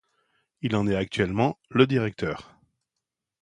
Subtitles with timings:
[0.63, 2.57] Il en est actuellement le directeur.